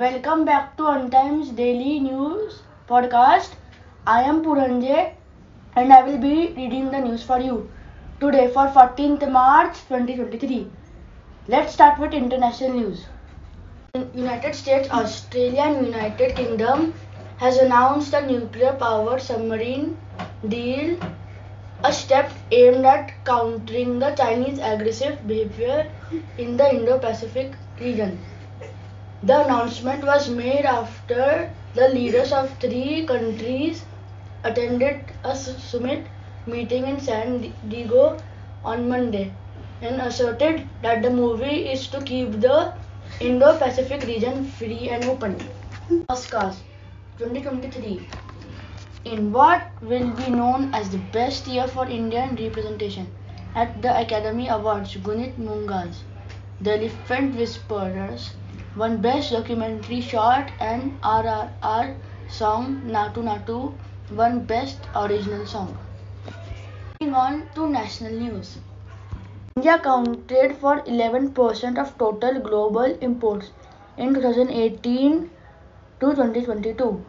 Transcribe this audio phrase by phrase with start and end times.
[0.00, 3.50] Welcome back to UnTimes Daily News podcast.
[4.06, 5.12] I am Purranjay
[5.76, 7.68] and I will be reading the news for you
[8.18, 10.70] today for 14th March 2023.
[11.48, 13.04] Let's start with international news.
[14.14, 16.94] United States, Australia and United Kingdom
[17.36, 19.98] has announced a nuclear powered submarine
[20.48, 20.98] deal,
[21.84, 25.92] a step aimed at countering the Chinese aggressive behavior
[26.38, 28.18] in the Indo-Pacific region.
[29.22, 33.84] The announcement was made after the leaders of three countries
[34.44, 36.08] attended a summit
[36.46, 38.18] meeting in San Diego
[38.64, 39.32] on Monday
[39.80, 42.74] and asserted that the movie is to keep the
[43.20, 45.38] Indo-Pacific region free and open.
[46.08, 46.56] Oscars
[47.18, 48.08] 2023
[49.04, 53.06] in what will be known as the best year for Indian representation
[53.54, 56.04] at the Academy Awards Guneet Monga's
[56.60, 58.36] The Elephant Whisperers
[58.80, 61.96] won Best Documentary Short and RRR
[62.36, 63.56] Song Naatu Naatu
[64.20, 65.76] won Best Original Song.
[66.98, 68.56] Moving on to national news.
[69.56, 73.50] India accounted for 11% of total global imports
[73.98, 75.28] in 2018
[76.00, 77.04] to 2022,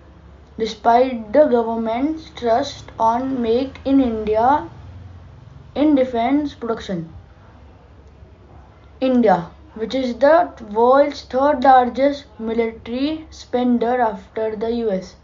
[0.58, 4.67] despite the government's trust on Make in India
[5.75, 7.09] in defense production.
[9.00, 9.39] India
[9.73, 15.16] which is the world's third largest military spender after the US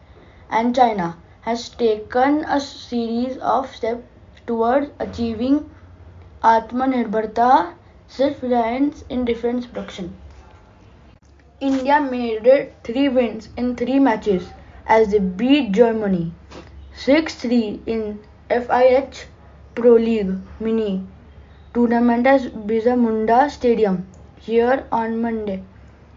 [0.50, 4.04] and China, has taken a series of steps
[4.46, 5.70] towards achieving
[6.44, 7.74] Atmanirbharta,
[8.08, 10.16] self-reliance in defense production.
[11.60, 14.50] India made it three wins in three matches
[14.86, 16.32] as they beat Germany
[16.96, 19.26] 6-3 in FIH
[19.76, 21.06] Pro League Mini
[21.74, 24.08] tournament at Birsa Munda Stadium
[24.48, 25.62] here on Monday.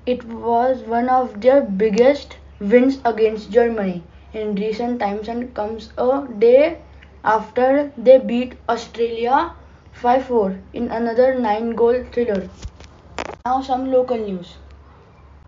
[0.06, 6.27] It was one of their biggest wins against Germany in recent times and comes a
[6.38, 6.78] day
[7.25, 9.53] after they beat Australia
[10.03, 12.49] 5-4 in another 9-goal thriller.
[13.44, 14.54] Now some local news.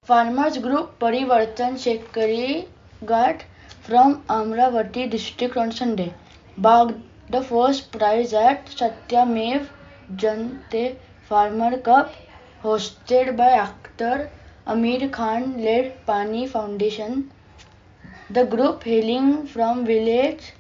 [0.05, 2.67] Farmers group Parivartan Shetkari
[3.07, 3.45] Gat
[3.83, 6.13] from Amravati district on Sunday
[6.59, 9.69] bagged the first prize at Satyamev
[10.17, 10.97] Jayate
[11.29, 12.13] Farmer Cup
[12.63, 14.31] hosted by actor
[14.69, 17.33] Aamir Khan led Pani Foundation.
[18.31, 20.53] The group hailing from village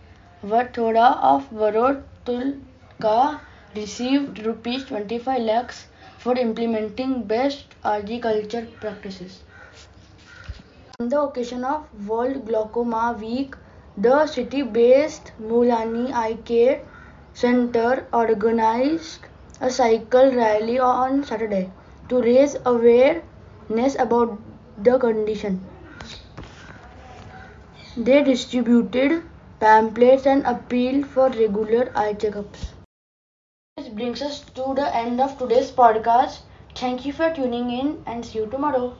[0.44, 3.38] Vathoda of Varod Tulka
[3.76, 5.86] received rupees 25 lakhs
[6.18, 9.38] for implementing best agriculture practices.
[10.98, 13.54] On the occasion of World Glaucoma Week,
[13.96, 16.80] the city-based Mulani Eye Care
[17.32, 19.20] Center organized
[19.60, 21.70] a cycle rally on Saturday
[22.12, 24.38] to raise awareness about
[24.78, 25.60] the condition.
[27.96, 29.22] They distributed
[29.60, 32.66] pamphlets and appealed for regular eye checkups.
[33.78, 36.40] This brings us to the end of today's podcast.
[36.74, 38.94] Thank you for tuning in and see you tomorrow.